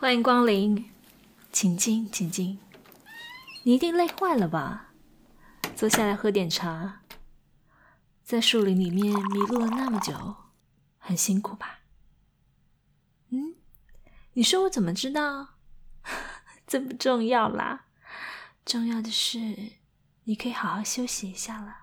[0.00, 0.90] 欢迎光临，
[1.52, 2.58] 请进，请进。
[3.64, 4.94] 你一定累坏了吧？
[5.76, 7.02] 坐下来喝点茶。
[8.24, 10.36] 在树林里面迷路了那么久，
[10.96, 11.80] 很辛苦吧？
[13.28, 13.56] 嗯，
[14.32, 15.56] 你说我怎么知道？
[16.66, 17.84] 这不重要啦，
[18.64, 19.74] 重要的是
[20.24, 21.76] 你可以好好休息一下了。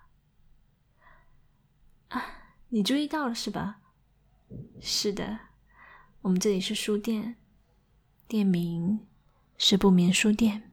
[2.07, 2.25] 啊，
[2.69, 3.81] 你注意到了是吧？
[4.81, 5.37] 是的，
[6.21, 7.35] 我们这里是书店。
[8.27, 9.07] 店名
[9.57, 10.69] 是不眠书店。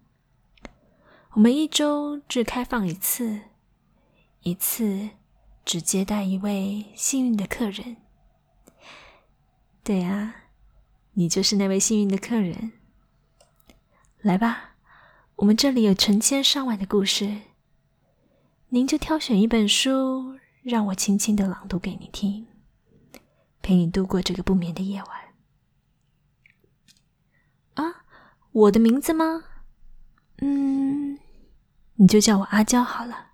[1.35, 3.43] 我们一周只开放一次，
[4.41, 5.11] 一次
[5.65, 7.99] 只接待一位幸运的客人。
[9.85, 10.35] 对啊，
[11.13, 12.73] 你就是那位幸运的客人。
[14.21, 14.75] 来吧，
[15.37, 17.43] 我们这里有成千上万的故事，
[18.71, 22.49] 您就挑选一本书，让我轻轻的朗读给你听，
[23.63, 25.34] 陪你度过这个不眠的夜晚。
[28.55, 29.43] 我的名字吗？
[30.39, 31.19] 嗯，
[31.95, 33.33] 你就叫我阿娇好了。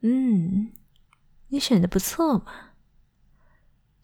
[0.00, 0.72] 嗯，
[1.48, 2.72] 你选的不错嘛。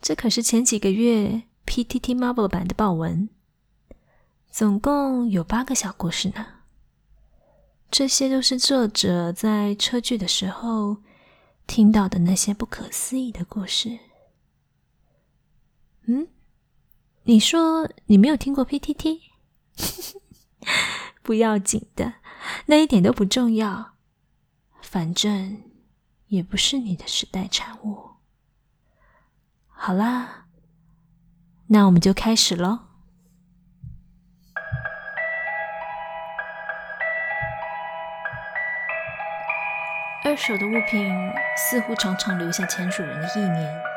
[0.00, 3.28] 这可是前几个月 PTT Marvel 版的爆文，
[4.48, 6.46] 总共有八个小故事呢。
[7.90, 10.98] 这些都是作者在车距的时候
[11.66, 13.98] 听到的那些不可思议的故事。
[16.06, 16.28] 嗯。
[17.30, 19.20] 你说你没有听过 PTT？
[21.22, 22.14] 不要紧的，
[22.66, 23.92] 那一点都不重要，
[24.82, 25.62] 反正
[26.26, 28.16] 也不是你的时代产物。
[29.68, 30.46] 好啦，
[31.68, 32.80] 那我们就开始喽。
[40.24, 41.14] 二手的物品
[41.56, 43.89] 似乎常常留下前主人的意念。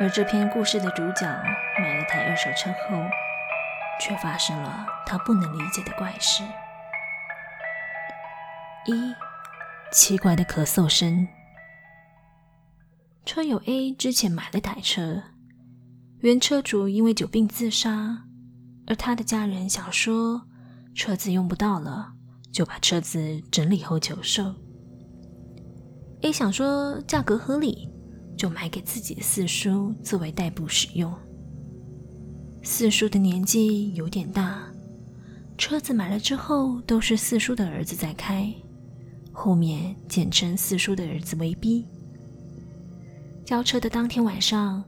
[0.00, 1.26] 而这篇故事的主角
[1.78, 3.04] 买了台二手车后，
[4.00, 6.42] 却发生了他不能理解的怪事：
[8.86, 9.14] 一、
[9.92, 11.28] 奇怪的咳嗽声。
[13.26, 15.22] 车友 A 之前买了台车，
[16.20, 18.24] 原车主因为久病自杀，
[18.86, 20.40] 而他的家人想说
[20.94, 22.14] 车子用不到了，
[22.50, 24.54] 就把车子整理后求售。
[26.22, 27.90] A 想说价格合理。
[28.40, 31.14] 就买给自己的四叔作为代步使用。
[32.62, 34.62] 四叔的年纪有点大，
[35.58, 38.50] 车子买了之后都是四叔的儿子在开，
[39.30, 41.84] 后面简称四叔的儿子为 B。
[43.44, 44.82] 交车的当天晚上，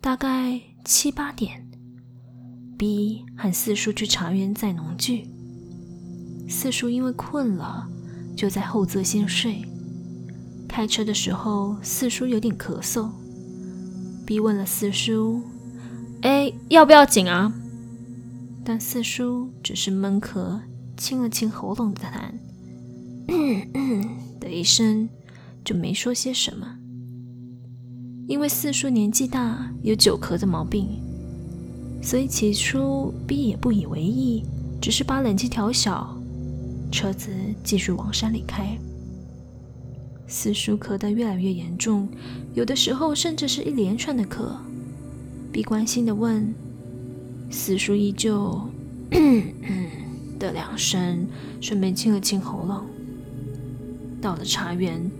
[0.00, 1.68] 大概七八点
[2.78, 5.26] ，B 和四叔去茶园载农具。
[6.48, 7.84] 四叔因为困了，
[8.36, 9.64] 就在后座先睡。
[10.72, 13.10] 开车的时候，四叔有点咳嗽。
[14.24, 15.42] B 问了四叔
[16.22, 17.52] ：“哎，要不要紧啊？”
[18.64, 20.58] 但四叔只是闷咳，
[20.96, 22.32] 清了清喉咙的痰，
[24.40, 25.06] 的一声，
[25.62, 26.66] 就没说些什么。
[28.26, 30.88] 因为四叔年纪大，有久咳的毛病，
[32.02, 34.42] 所以起初 B 也不以为意，
[34.80, 36.16] 只是把冷气调小，
[36.90, 37.28] 车子
[37.62, 38.74] 继续往山里开。
[40.26, 42.08] 四叔咳得越来越严重，
[42.54, 44.56] 有的时候甚至是一连串的咳。
[45.52, 46.54] B 关心地问，
[47.50, 48.58] 四叔依旧
[50.38, 51.26] 的两声，
[51.60, 52.86] 顺便清了清喉咙。
[54.22, 55.10] 到了茶园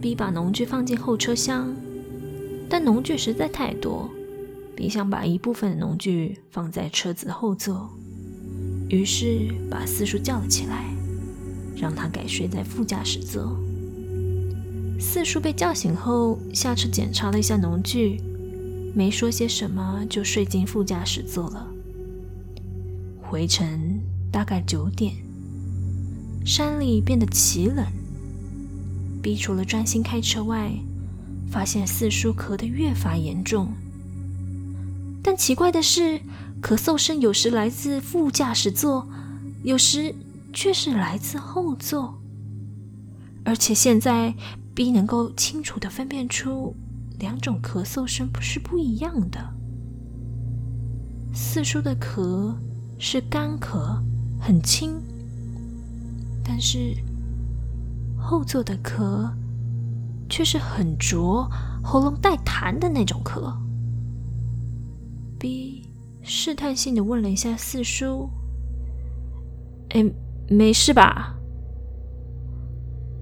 [0.00, 1.74] ，B 把农具放进后车厢，
[2.68, 4.08] 但农具实在太多
[4.76, 7.90] ，B 想把一部分的农具放在车子后座，
[8.88, 10.84] 于是把四叔叫了起来，
[11.74, 13.58] 让他改睡在副驾驶座。
[14.98, 18.20] 四叔被叫醒后，下车检查了一下农具，
[18.94, 21.66] 没说些什么，就睡进副驾驶座了。
[23.22, 25.14] 回程大概九点，
[26.44, 27.84] 山里变得奇冷。
[29.22, 30.72] B 除了专心开车外，
[31.50, 33.68] 发现四叔咳得越发严重。
[35.22, 36.20] 但奇怪的是，
[36.62, 39.08] 咳嗽声有时来自副驾驶座，
[39.62, 40.14] 有时
[40.52, 42.18] 却是来自后座，
[43.44, 44.34] 而且现在。
[44.76, 46.76] B 能够清楚的分辨出
[47.18, 49.40] 两种咳嗽声不是不一样的。
[51.32, 52.54] 四叔的咳
[52.98, 53.98] 是干咳，
[54.38, 55.00] 很轻，
[56.44, 56.94] 但是
[58.18, 59.32] 后座的咳
[60.28, 61.50] 却是很浊，
[61.82, 63.56] 喉咙带痰的那种咳。
[65.38, 65.88] B
[66.22, 68.28] 试探性的问了一下四叔
[69.96, 70.04] ：“哎，
[70.50, 71.34] 没事吧？”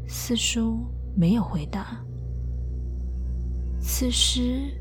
[0.09, 0.85] 四叔。
[1.15, 1.99] 没有回答。
[3.81, 4.73] 此时，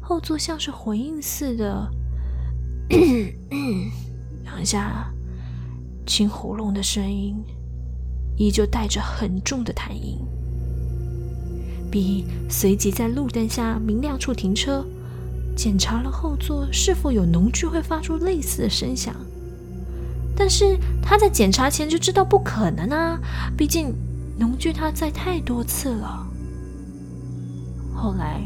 [0.00, 1.90] 后座像是回应似的，
[4.42, 5.12] 两下
[6.06, 7.36] 清喉咙的声音，
[8.36, 10.18] 依旧带着很重的痰音。
[11.90, 14.84] B 随即在路灯下明亮处停车，
[15.56, 19.14] 检查了后座是否有农具会发出类似的声响。
[20.36, 23.18] 但是他在检查前就知道不可能啊，
[23.56, 23.94] 毕竟
[24.38, 26.26] 农具他载太多次了。
[27.94, 28.42] 后来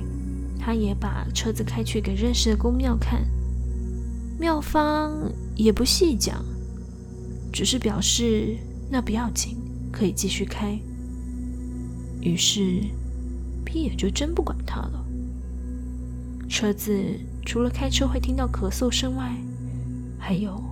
[0.58, 3.26] 他也把车子开去给认识的宫庙看，
[4.38, 5.12] 庙方
[5.56, 6.44] 也不细讲，
[7.52, 8.56] 只是表示
[8.90, 9.56] 那不要紧，
[9.90, 10.78] 可以继续开。
[12.20, 12.84] 于是
[13.64, 15.04] B 也就真不管他了。
[16.48, 16.92] 车子
[17.44, 19.36] 除了开车会听到咳嗽声外，
[20.18, 20.62] 还有。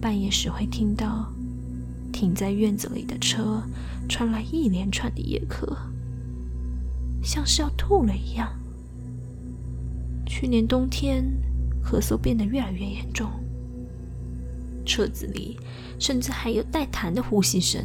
[0.00, 1.28] 半夜时会听到
[2.12, 3.62] 停在院子里的车
[4.08, 5.76] 传来一连串的夜咳，
[7.22, 8.52] 像是要吐了一样。
[10.26, 11.24] 去年冬天
[11.84, 13.30] 咳嗽变得越来越严重，
[14.84, 15.58] 车子里
[15.98, 17.82] 甚至还有带痰的呼吸声。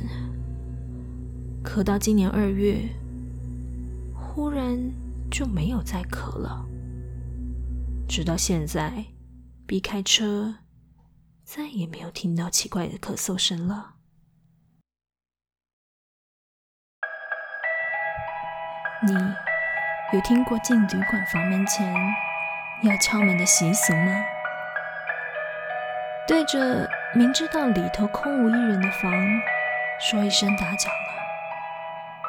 [1.63, 2.89] 咳到今年二月，
[4.13, 4.77] 忽然
[5.31, 6.65] 就没有再咳了，
[8.07, 9.05] 直到现在，
[9.65, 10.55] 避开车。
[11.45, 13.92] 再也没有听到奇怪的咳嗽声了。
[19.05, 19.13] 你
[20.13, 21.93] 有听过进旅馆房门前
[22.83, 24.23] 要敲门的习俗吗？
[26.25, 29.11] 对着明知道里头空无一人的房
[29.99, 31.23] 说一声打搅了，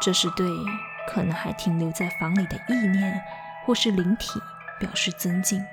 [0.03, 0.45] 这是对
[1.07, 3.23] 可能还停留在房里的意念
[3.65, 4.41] 或是灵体
[4.81, 5.65] 表示尊敬。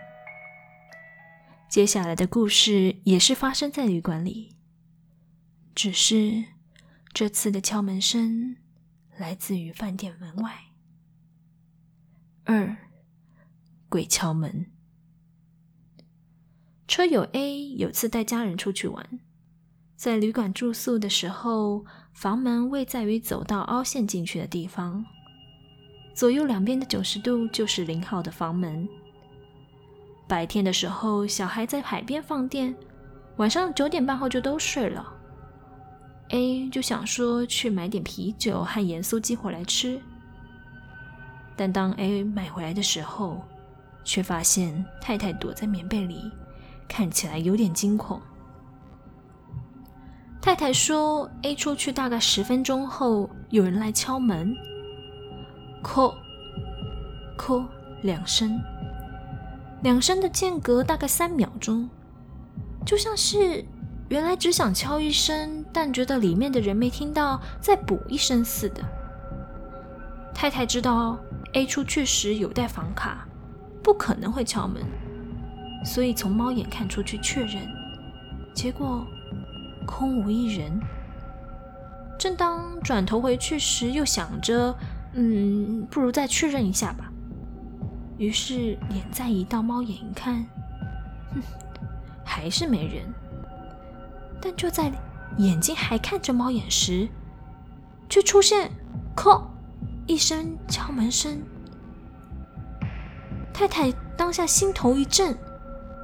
[1.68, 4.56] 接下来的故事也是发生在旅馆里，
[5.74, 6.44] 只是
[7.12, 8.58] 这次的敲门声
[9.18, 10.52] 来自于饭店门外。
[12.52, 12.76] 二，
[13.88, 14.66] 鬼敲门。
[16.86, 19.22] 车友 A 有次带家人出去玩，
[19.96, 25.06] 在旅馆住宿的时候，房门位在于走道凹陷进去的地方，
[26.14, 28.86] 左右两边的九十度就是零号的房门。
[30.28, 32.76] 白天的时候，小孩在海边放电，
[33.38, 35.18] 晚上九点半后就都睡了。
[36.32, 40.02] A 就想说去买点啤酒和盐酥鸡回来吃，
[41.56, 43.42] 但当 A 买回来的时候，
[44.04, 46.32] 却发现太太躲在棉被里，
[46.88, 48.20] 看起来有点惊恐。
[50.42, 54.56] 太太说，A 出去大概十分钟后，有人来敲门，
[55.84, 56.14] 叩
[57.38, 57.64] 叩
[58.02, 58.60] 两声。
[59.84, 61.90] 两声的间隔大概三秒钟，
[62.86, 63.64] 就像是
[64.10, 68.84] 原来只想敲一声，但觉得里面的人没听到，再补一声似的。
[70.34, 71.18] 太太知道
[71.54, 73.28] A 出去时有带房卡，
[73.84, 74.84] 不可能会敲门，
[75.86, 77.68] 所以从猫眼看出去确认，
[78.54, 79.06] 结果
[79.86, 80.80] 空无一人。
[82.18, 84.76] 正当转头回去时，又想着，
[85.14, 87.12] 嗯，不如再确认一下吧。
[88.18, 90.46] 于是脸再移到猫眼一看，
[91.34, 91.42] 哼，
[92.24, 93.04] 还是没人。
[94.40, 94.92] 但就在
[95.38, 97.08] 眼睛还看着猫眼时，
[98.10, 98.72] 却出现
[99.16, 99.44] “叩”
[100.08, 101.42] 一声敲门声。
[103.54, 105.38] 太太当下心头一震，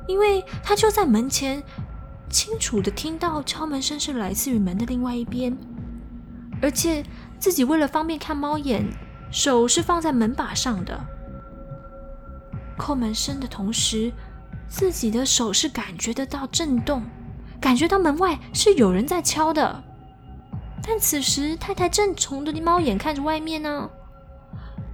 [0.07, 1.63] 因为她就在门前，
[2.29, 5.57] 清楚的听到敲门声是来自于门的另外一边，
[6.61, 7.03] 而且
[7.39, 8.85] 自己为了方便看猫眼，
[9.31, 10.99] 手是放在门把上的。
[12.77, 14.11] 叩门声的同时，
[14.67, 17.01] 自己的手是感觉得到震动，
[17.59, 19.83] 感觉到门外是有人在敲的。
[20.81, 23.89] 但此时太太正从的猫眼看着外面呢，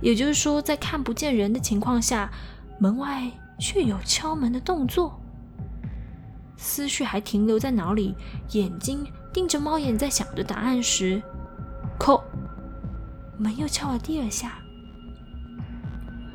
[0.01, 2.31] 也就是说，在看不见人的情况下，
[2.79, 5.19] 门外却有敲门的动作。
[6.57, 8.15] 思绪还停留在脑里，
[8.51, 11.21] 眼睛盯着猫眼，在想着答案时，
[11.99, 12.21] 叩，
[13.37, 14.59] 门又敲了第二下，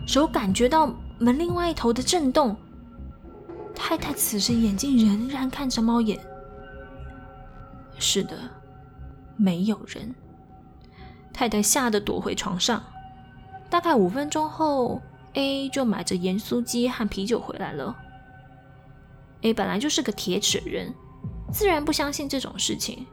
[0.07, 0.95] 手感觉到。
[1.21, 2.57] 门另外一头的震动，
[3.75, 6.17] 太太此时眼睛仍然看着猫眼。
[7.99, 8.39] 是的，
[9.39, 10.15] 没有人。
[11.33, 12.83] 太太吓得躲回床上。
[13.71, 15.01] 大概五分钟后
[15.35, 17.97] ，A 就买着盐酥鸡和啤酒回来了。
[19.43, 20.93] A 本来就是个铁齿人，
[21.53, 23.07] 自然不相信这种事情。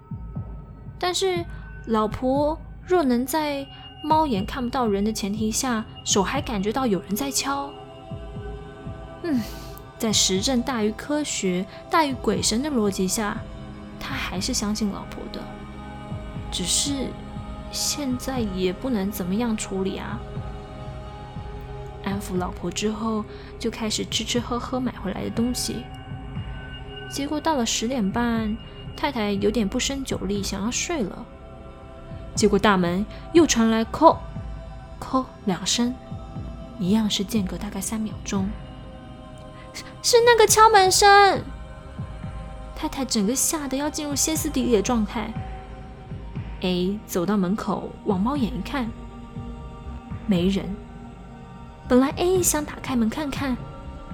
[0.97, 1.45] 但是
[1.87, 3.67] 老婆若能在
[4.03, 7.69] 猫眼看不到人的前提下，手还感觉到有人在敲。
[9.23, 9.41] 嗯，
[9.99, 13.37] 在实证大于科学、大于鬼神的逻辑下，
[13.99, 15.39] 他还是相信老婆的。
[16.55, 17.09] 只是
[17.69, 20.17] 现在也不能怎么样处理啊。
[22.05, 23.25] 安抚老婆之后，
[23.59, 25.83] 就开始吃吃喝喝买回来的东西。
[27.11, 28.55] 结果到了十点半，
[28.95, 31.25] 太太有点不胜酒力，想要睡了。
[32.35, 34.15] 结果大门又传来“叩
[34.97, 35.93] 叩”两声，
[36.79, 38.47] 一样是间隔大概三秒钟，
[40.01, 41.43] 是那个敲门声。
[42.77, 45.33] 太太整个吓得要进入歇斯底里的状态。
[46.65, 48.89] A 走到门口，往猫眼一看，
[50.25, 50.65] 没人。
[51.87, 53.55] 本来 A 想打开门看看，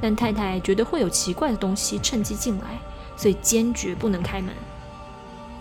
[0.02, 2.78] 但太太觉得会有奇怪的东西趁机进来，
[3.16, 4.54] 所以坚决不能开门。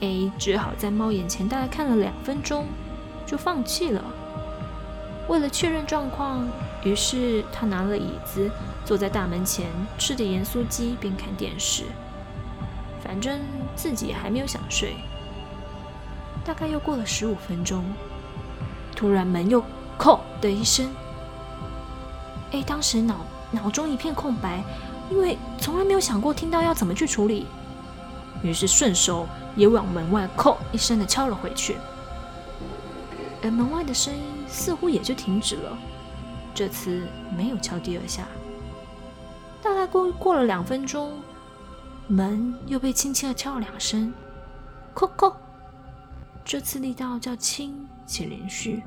[0.01, 2.67] A 只好在猫眼前大概看了两分钟，
[3.25, 4.03] 就放弃了。
[5.29, 6.45] 为了确认状况，
[6.83, 8.51] 于是他拿了椅子
[8.85, 11.85] 坐在大门前，吃着盐酥鸡边看电视。
[13.01, 13.39] 反正
[13.77, 14.97] 自己还没有想睡。
[16.45, 17.85] 大概又过了十五分钟，
[18.97, 19.63] 突然门又
[19.99, 20.91] “叩”的一声。
[22.53, 23.17] A 当时脑
[23.51, 24.65] 脑中一片空白，
[25.11, 27.47] 因为从来没有想过听到要怎么去处理，
[28.43, 31.77] 于是顺手也往门外“叩”一声的敲了回去，
[33.43, 35.79] 而门外的声音似乎也就停止了。
[36.53, 37.07] 这次
[37.37, 38.27] 没有敲第二下，
[39.63, 41.13] 大概过过了两分钟，
[42.09, 44.13] 门又被轻轻的敲了两声
[44.95, 45.33] ，“叩叩”，
[46.45, 48.83] 这次力道较轻且连续。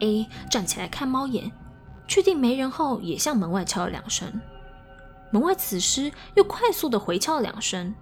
[0.00, 1.50] A 站起来看猫眼。
[2.08, 4.40] 确定没人后，也向门外敲了两声。
[5.32, 7.92] 门外此时又快速的回敲了两声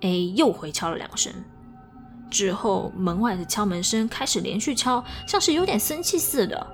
[0.00, 1.30] ，A 又回敲了两声。
[2.30, 6.66] 之后，门外的敲门声开始连续敲，像是有点生气似的。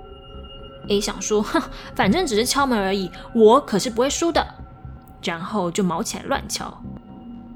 [0.88, 1.60] A 想说：“哼，
[1.96, 4.46] 反正只是敲门而已，我可是不会输的。”
[5.24, 6.80] 然后就毛起来乱敲。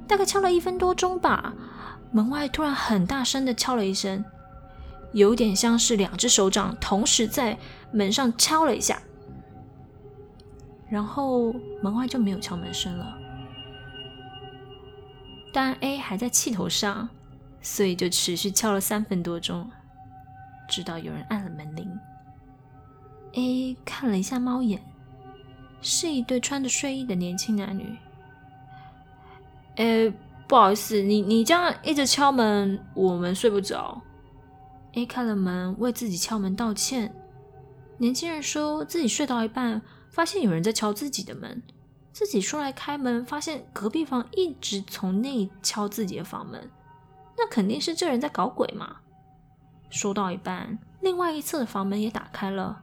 [0.08, 1.52] 大概敲了一分多钟吧，
[2.10, 4.24] 门外突然很大声的敲了一声。
[5.12, 7.58] 有点像是两只手掌同时在
[7.92, 9.00] 门上敲了一下，
[10.90, 11.50] 然后
[11.82, 13.18] 门外就没有敲门声了。
[15.50, 17.08] 但 A 还在气头上，
[17.62, 19.70] 所以就持续敲了三分多钟，
[20.68, 21.90] 直到有人按了门铃。
[23.32, 24.82] A 看了一下猫眼，
[25.80, 27.96] 是一对穿着睡衣的年轻男女。
[29.76, 30.12] 呃，
[30.48, 34.00] 不好意思，你你这样一直敲门，我们睡不着。
[34.94, 37.14] A 开了门，为自己敲门道歉。
[37.98, 41.62] 年轻人说自己睡到一半，发现有人在敲自己的门，
[42.14, 46.70] 自己出来开门，发现隔壁房一直从内敲自己的房门，
[47.36, 48.96] 那肯定是这人在搞鬼嘛。
[49.90, 52.80] 说到一半，另外一侧的房门也打开了，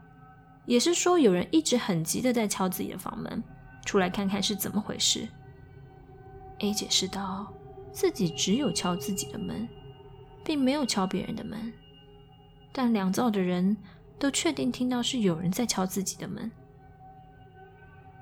[0.67, 3.43] 也是说有人一直很急的在敲自己的房门，
[3.85, 5.27] 出来看看是怎么回事。
[6.59, 7.53] A 解释道，
[7.91, 9.67] 自己只有敲自己的门，
[10.43, 11.71] 并没有敲别人的门。
[12.71, 13.75] 但两造的人
[14.17, 16.51] 都确定听到是有人在敲自己的门。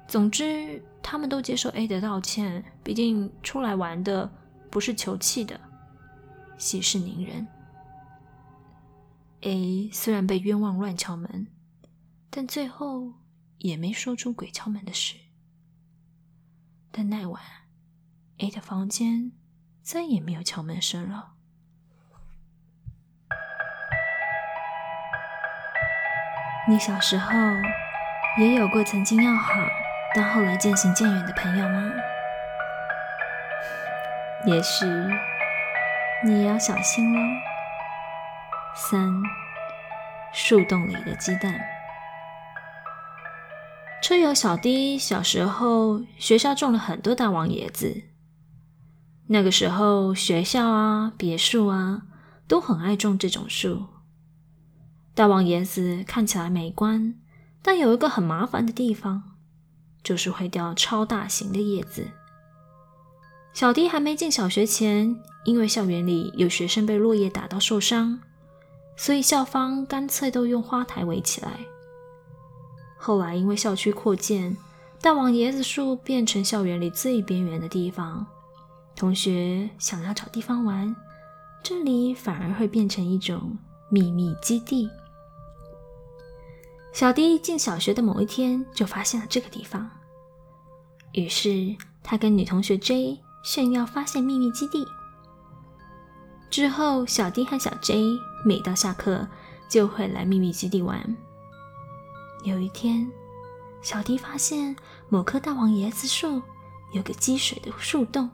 [0.07, 4.29] 总之，他们都接受 A 的道歉，毕竟出来玩的
[4.69, 5.59] 不是求气的，
[6.57, 7.47] 息事宁人。
[9.41, 11.47] A 虽然被冤枉乱敲门，
[12.29, 13.11] 但最后
[13.57, 15.15] 也没说出鬼敲门的事。
[16.91, 17.41] 但那晚
[18.39, 19.31] ，A 的房间
[19.81, 21.29] 再也没有敲门声了。
[26.67, 27.31] 你小时候
[28.39, 29.53] 也有过曾经要好，
[30.15, 31.91] 但后来渐行渐远的朋友吗？
[34.47, 34.85] 也许
[36.25, 37.19] 你也要小心喽。
[38.75, 39.21] 三，
[40.33, 41.53] 树洞里的鸡蛋。
[44.01, 48.03] 车友小弟小时候学校种了很多大王椰子，
[49.33, 52.03] 那个时候学校啊、别墅啊
[52.47, 53.87] 都很爱种这种树。
[55.15, 57.15] 大王椰子看起来美观，
[57.63, 59.23] 但有一个很麻烦的地方，
[60.03, 62.11] 就是会掉超大型的叶子。
[63.53, 68.19] 小弟还没进小学前，因为校园里有学生被落叶打到受伤，
[68.95, 71.61] 所以校方干脆都用花台围起来。
[72.99, 74.55] 后来因为校区扩建，
[75.01, 78.27] 大王椰子树变成校园里最边缘的地方，
[78.95, 80.95] 同学想要找地方玩，
[81.63, 83.57] 这里反而会变成一种
[83.89, 84.89] 秘密基地。
[86.91, 89.89] 小弟进小学的某一天，就发现了这个地方。
[91.13, 94.85] 于是他跟女同学 J 炫耀发现秘密基地。
[96.51, 98.03] 之后，小弟和小 J
[98.45, 99.27] 每到下课
[99.67, 101.17] 就会来秘密基地玩。
[102.43, 103.12] 有一天，
[103.81, 104.75] 小弟发现
[105.09, 106.41] 某棵大王椰子树
[106.93, 108.29] 有个积水的树洞，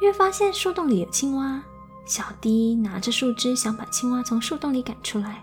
[0.00, 1.62] 越发现树洞里有青蛙，
[2.04, 5.42] 小迪拿着树枝想把青蛙从树洞里赶出来。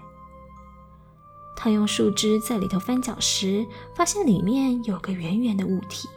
[1.55, 6.09] 他用树枝在里头翻搅时，发现里面有个圆圆的物体。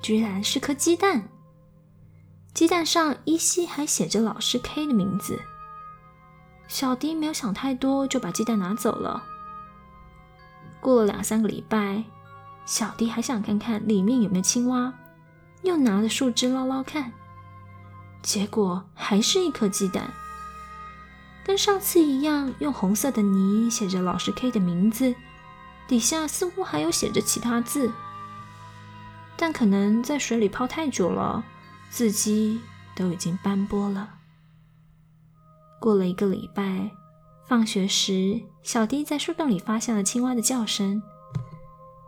[0.00, 1.28] 居然是颗鸡蛋。
[2.54, 5.40] 鸡蛋上依稀还写着老师 K 的名字。
[6.66, 9.22] 小迪没有想太多，就把鸡蛋拿走了。
[10.80, 12.04] 过了两三个礼拜，
[12.64, 14.92] 小迪还想看看里面有没有青蛙，
[15.62, 17.12] 又拿了树枝捞捞看，
[18.22, 20.12] 结果还是一颗鸡蛋，
[21.44, 25.14] 跟上次一样，用红色的泥写着老师 K 的名字，
[25.86, 27.92] 底下似乎还有写着其他字，
[29.36, 31.44] 但可能在水里泡太久了。
[31.90, 32.60] 字迹
[32.94, 34.10] 都已经斑驳了。
[35.80, 36.90] 过了一个礼拜，
[37.46, 41.02] 放学时，小迪在树洞里发现了青蛙的叫声。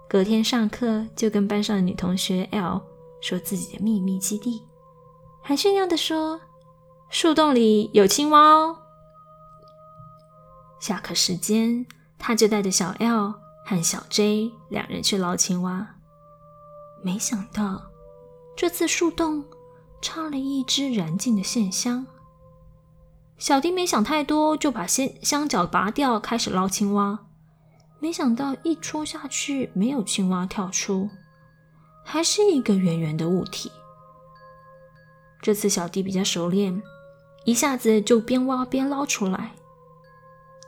[0.07, 2.83] 隔天上课，就跟班上的女同学 L
[3.21, 4.63] 说自己的秘密基地，
[5.43, 6.41] 还炫耀地说
[7.11, 8.79] ：“树洞里有青蛙哦！”
[10.81, 11.87] 下课时间，
[12.19, 13.35] 他就带着小 L
[13.65, 15.97] 和小 J 两人去捞青蛙。
[17.03, 17.91] 没想到，
[18.57, 19.45] 这次树洞。
[20.03, 22.07] 插了一支燃尽的线香，
[23.37, 27.19] 小丁没想太多，就把线香脚拔掉，开始捞青蛙。
[27.99, 31.11] 没想到一戳下去，没有青蛙跳出，
[32.11, 33.71] 还是一个圆圆的物体。
[35.41, 36.83] 这次小弟比较熟练，
[37.45, 39.53] 一下子就边挖边捞出来，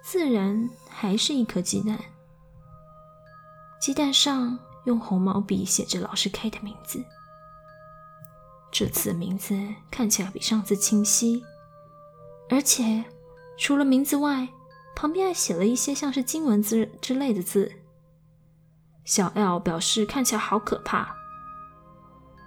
[0.04, 1.98] 自然还是一颗鸡蛋。
[3.80, 7.04] 鸡蛋上用红毛笔写着老师 K 的名字。
[8.70, 9.58] 这次的名字
[9.90, 11.44] 看起来比上次清晰，
[12.48, 13.04] 而且
[13.58, 14.48] 除了名字外，
[14.94, 17.72] 旁边还写了一些像是经文字之类的字。
[19.04, 21.16] 小 L 表示看起来好可怕，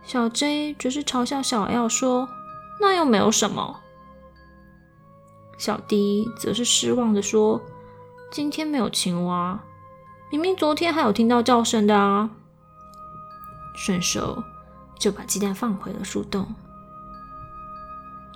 [0.05, 2.29] 小 J 只是嘲笑小 L 说
[2.79, 3.81] ：“那又没有什么。”
[5.57, 7.61] 小 D 则是失望地说
[8.31, 9.59] ：“今天没有青蛙，
[10.31, 12.29] 明明昨天还有听到叫声的啊。”
[13.75, 14.43] 顺手。
[14.97, 16.55] 就把鸡蛋放回了树洞。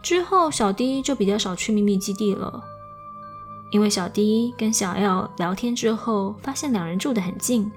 [0.04, 2.62] 之后，小 D 就比较少去秘密基地了，
[3.72, 7.72] 因为小 D 跟小 L 聊天之后，发现两人住得很近，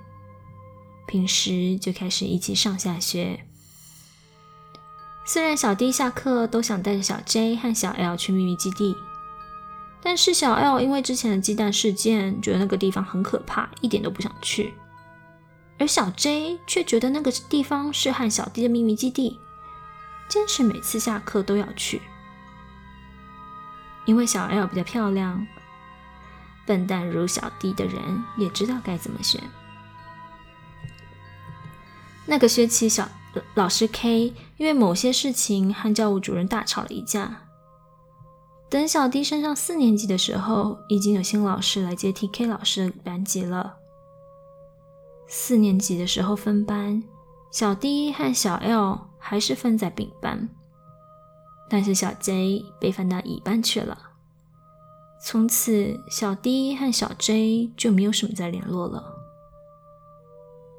[1.07, 3.47] 平时就开始一起上下学。
[5.33, 8.95] 虽然小 D 下课都想带着小 J 和小 L 去秘密基地，
[10.03, 14.75] 但是小 L 因为之前的鸡蛋事件，觉得那个地方很可怕，一点都不想去。
[15.79, 19.41] 而小 J 却觉得那个地方是和小 D 的秘密基地，
[20.29, 22.03] 坚持每次下课都要去。
[24.05, 25.47] 因为小 L 比较漂亮，
[26.67, 29.43] 笨蛋如小 D 的人也知道该怎么选。
[32.27, 37.49] 那个学期小，小老师 K 因为某些事情和教务主任大吵了一架。
[38.71, 43.75] 等小 D 升上四年级的时候，已经有新老师来接替 K 老师的班级了。
[45.27, 47.03] 四年级的时候分班，
[47.51, 50.49] 小 D 和小 L 还是分在丙班，
[51.69, 53.99] 但是小 J 被分到乙班去了。
[55.21, 59.17] 从此，小 D 和小 J 就没有什么再联络了。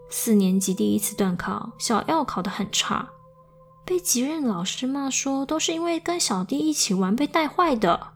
[0.09, 3.09] 四年级第一次段考，小 L 考得很差，
[3.85, 8.13] 被级任老师骂说都是因为跟小弟一起玩被带坏的。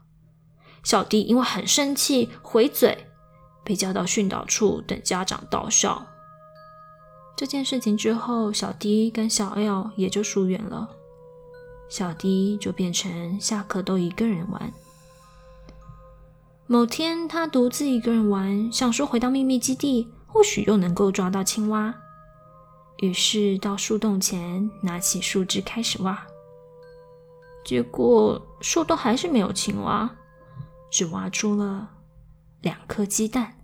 [0.82, 3.06] 小弟因为很生气回嘴，
[3.64, 6.06] 被叫到训导处等家长到校。
[7.36, 10.88] 这件事情之后，小 D 跟小 L 也就疏远了。
[11.88, 14.72] 小 D 就变成下课都一个人玩。
[16.66, 21.94] 某天，他独自一个人玩，想说回到秘密基地，或许又能够抓到青蛙。
[22.98, 26.26] 于是到树洞前，拿起树枝开始挖。
[27.64, 30.10] 结果树洞还是没有青蛙，
[30.90, 31.90] 只挖出了
[32.60, 33.54] 两颗鸡蛋，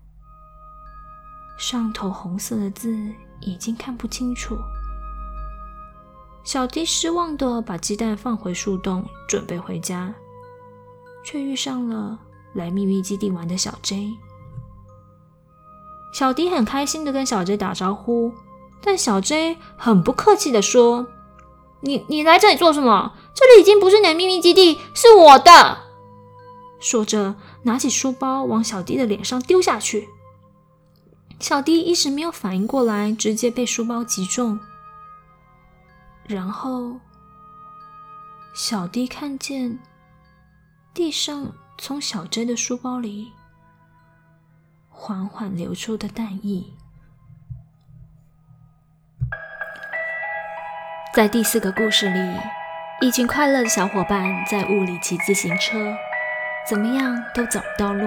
[1.58, 3.12] 上头红色的字。
[3.46, 4.56] 已经看不清楚。
[6.44, 10.14] 小迪失望地把鸡蛋放回树洞，准备回家，
[11.22, 12.18] 却遇上了
[12.54, 14.08] 来秘密基地玩的小 J。
[16.14, 18.32] 小迪很开心地跟小 J 打招呼，
[18.84, 21.06] 但小 J 很不客气地说
[21.80, 23.14] ：“你你来这里做什么？
[23.34, 25.78] 这里已经不是你的秘密基地，是我的。”
[26.78, 30.10] 说着，拿起书包往小 D 的脸上丢下去。
[31.40, 34.60] 小 D 一时没有反应过来，直接被书包击中。
[36.26, 37.00] 然后，
[38.54, 39.78] 小 D 看见
[40.92, 43.32] 地上从小 J 的书包里
[44.90, 46.64] 缓缓流出的蛋液。
[51.14, 52.18] 在第四个故事里，
[53.00, 55.94] 一群快乐的小伙伴在雾里骑自行车，
[56.68, 58.04] 怎么样都找不到路。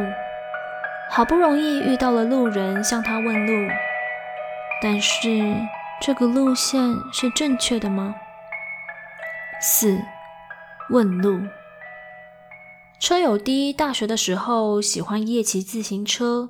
[1.09, 3.73] 好不容易遇到了路人，向他问路，
[4.83, 5.55] 但是
[6.01, 8.13] 这个路线是正确的吗？
[9.61, 10.01] 四、
[10.89, 11.39] 问路。
[12.99, 16.49] 车友 D 大学的时候喜欢夜骑自行车，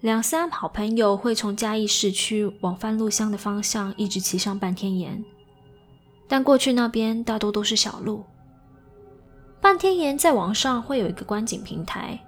[0.00, 5.24] 两三好朋友会从嘉义市区往番路乡的方向一直骑上半天岩，
[6.34, 8.24] 但过去那边大多都是小路。
[9.60, 12.18] 半天岩在网上会有一个观景平台，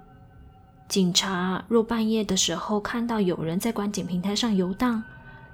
[0.87, 5.03] 警察若半夜的时候看到有人在观景平台上游荡，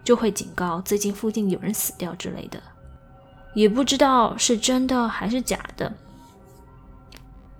[0.04, 2.62] 就会警告最近附近有人死掉之类的，
[3.56, 5.92] 也不知道是真的还是假的。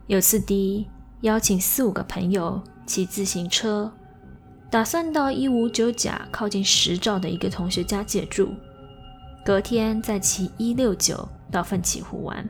[0.06, 0.86] 有次 D
[1.22, 3.92] 邀请四五个朋友骑自行车，
[4.70, 8.54] 打算到一五九甲靠近石兆的一个同学家借住，
[9.46, 12.48] 隔天再骑一六九到奋起湖玩。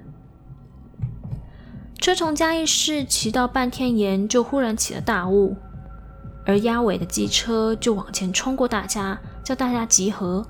[1.97, 5.56] 车从嘉义市骑到半天岩，就忽然起了大雾。
[6.45, 10.45] 而压尾的机车就往前冲过大家，叫大家集合。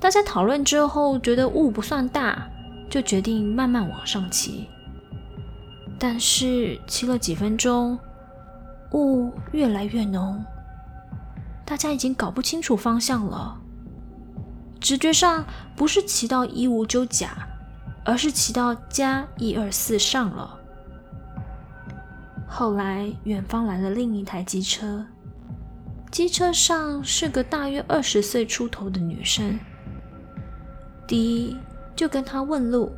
[0.00, 2.48] 大家讨论之后，觉得雾不算大，
[2.88, 4.66] 就决定慢慢往上骑。
[5.98, 7.98] 但是骑了几分钟，
[8.92, 10.42] 雾越来越浓，
[11.64, 13.60] 大家已经搞不清楚方向了。
[14.86, 15.44] 直觉上
[15.74, 17.30] 不是骑到一五九甲，
[18.04, 20.60] 而是骑到加一二四上了。
[22.46, 25.04] 后来，远方来了另一台机车，
[26.12, 29.58] 机车上是个大约二十岁出头的女生。
[31.04, 31.56] 第一
[31.96, 32.92] 就跟她问路，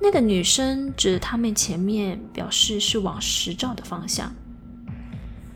[0.00, 4.32] 那个女生指着他们前面，表示是往十兆的方向。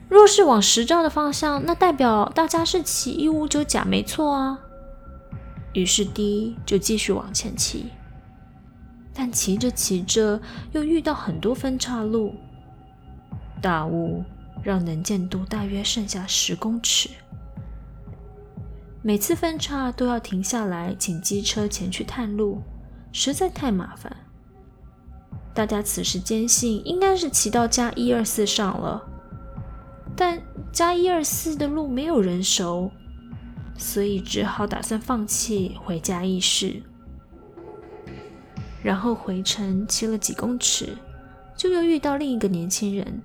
[0.09, 4.59] 若是往十兆的方向，那代表大家是骑一五九甲没错啊。
[5.77, 7.91] 于是 D 就继续往前骑，
[9.13, 10.41] 但骑着骑着
[10.73, 12.35] 又遇到很多分岔路。
[13.61, 14.25] 大雾
[14.63, 17.11] 让能见度大约剩下十公尺，
[19.03, 22.63] 每次分岔都要停下来，请机车前去探路，
[23.13, 24.17] 实在太麻烦。
[25.53, 29.03] 大家此时坚信应该是骑到加一二四上了，
[30.17, 30.41] 但
[30.73, 32.91] 加一二四的路没有人熟，
[33.77, 36.83] 所以只好打算放弃回家义市。
[38.83, 40.97] 然后回程骑了几公尺，
[41.57, 43.23] 就又遇到另一个年轻人。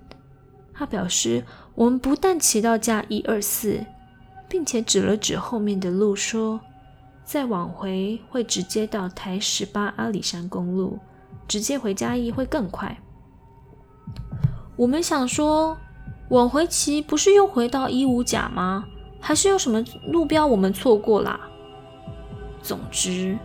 [0.73, 1.43] 他表示
[1.75, 3.85] ：“我们不但骑到嘉一二四，
[4.49, 6.59] 并且指了指后面的路，说
[7.23, 10.97] 再往回会直接到台十八阿里山公路，
[11.47, 12.97] 直接回嘉义会更快。”
[14.77, 15.77] 我们想说，
[16.29, 18.85] 往回骑不是又回到一五甲吗？
[19.21, 21.39] 还是有什么路标我们错过啦？
[22.61, 23.37] 总之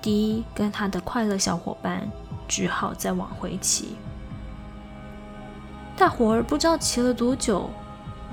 [0.00, 2.10] ，D 跟他的快乐小伙伴
[2.48, 3.96] 只好再往回骑。
[5.96, 7.68] 大伙儿不知道骑了多久，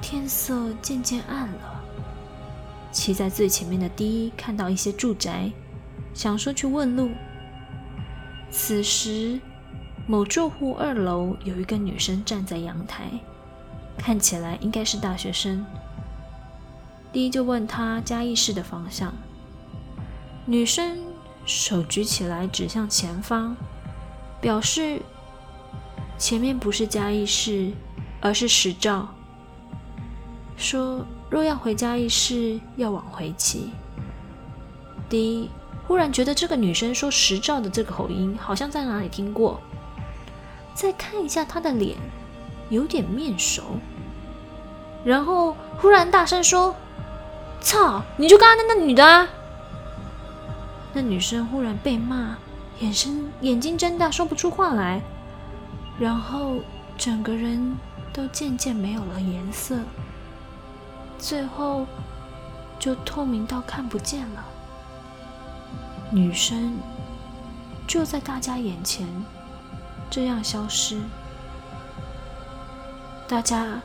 [0.01, 1.83] 天色渐渐暗了。
[2.91, 5.51] 骑在最前面的 D 看到一些住宅，
[6.13, 7.11] 想说去问路。
[8.49, 9.39] 此时，
[10.07, 13.11] 某住户二楼有一个女生站在阳台，
[13.97, 15.65] 看起来应该是大学生。
[17.17, 19.11] D 就问他嘉义市的方向，
[20.45, 20.99] 女生
[21.47, 23.55] 手举起来指向前方，
[24.39, 25.01] 表示。
[26.19, 27.71] 前面不是嘉义市，
[28.21, 29.07] 而是石兆。
[30.57, 33.71] 说若要回嘉义市，要往回骑。
[35.09, 35.49] D
[35.87, 39.59] 忽然觉得这个女生说石兆的这个口音，好像在哪里听过。
[40.75, 41.97] 再看一下她的脸，
[42.69, 43.63] 有点面熟。
[45.03, 46.75] 然后忽然大声说
[47.61, 48.03] ：“操！
[48.17, 49.27] 你就刚刚那那女的啊！”
[50.93, 52.37] 那女生忽然被骂，
[52.79, 55.01] 眼神眼睛睁大，说不出话来。
[55.99, 56.55] 然后
[56.97, 57.75] 整个人
[58.13, 59.79] 都渐渐没有了颜色，
[61.17, 61.85] 最后
[62.79, 64.45] 就透明到看不见了。
[66.09, 66.77] 女生
[67.85, 69.07] 就在大家眼前
[70.09, 71.01] 这样消失，
[73.27, 73.81] 大家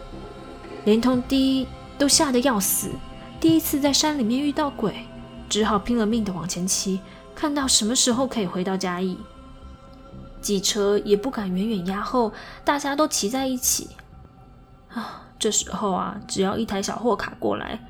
[0.84, 1.66] 连同 D
[1.98, 2.92] 都吓得要死，
[3.42, 5.04] 第一次在山里面遇到鬼，
[5.48, 7.00] 只好拼了命的往前骑，
[7.34, 9.18] 看到什么时候可以回到嘉义。
[10.40, 12.32] 机车也不敢远远压后，
[12.64, 13.90] 大家都骑在一起。
[14.94, 17.80] 啊，这时候啊，只要一台小货卡过来，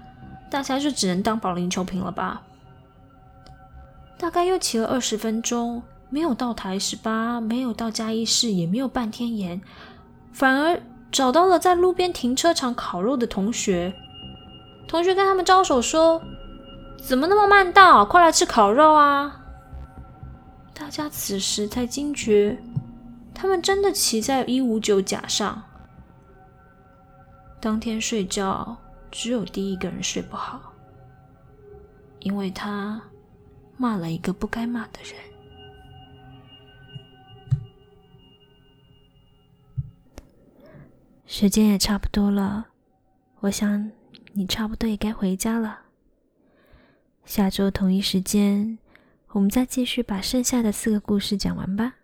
[0.51, 2.41] 大家就只能当保龄球瓶了吧？
[4.17, 9.61] 大概又骑了二十分钟，没有到台十八，没有到嘉义市，也没有半天岩，
[10.33, 13.95] 反而找到了在路边停车场烤肉的同学。
[14.93, 16.23] 同学跟他们招手说
[17.03, 18.05] ：“怎么那么慢到？
[18.05, 19.43] 快来吃烤肉啊！”
[20.75, 22.63] 大家此时才惊觉，
[23.33, 25.63] 他们真的骑在一五九甲上。
[27.59, 28.77] 当天睡觉，
[29.11, 30.61] 只有第一个人睡不好。
[32.19, 33.01] 因为他
[33.79, 35.15] 骂了一个不该骂的人。
[41.25, 42.67] 时间也差不多了，
[43.41, 43.91] 我想
[44.35, 45.81] 你差不多也该回家了。
[47.25, 48.79] 下周同一时间，
[49.29, 51.95] 我们再继续把剩下的四个故事讲完吧。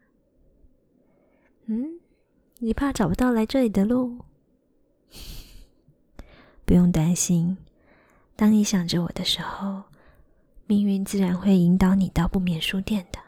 [1.66, 1.98] 嗯，
[2.58, 4.24] 你怕找不到来这里的路？
[6.64, 7.56] 不用担心，
[8.36, 9.84] 当你想着我的时候，
[10.66, 13.18] 命运自然会引导你到不眠书店的。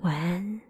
[0.00, 0.67] 晚安。